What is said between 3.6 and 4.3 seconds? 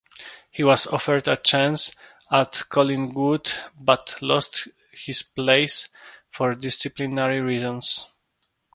but